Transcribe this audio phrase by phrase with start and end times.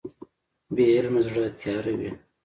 [0.73, 2.11] بې علمه زړه تیاره وي.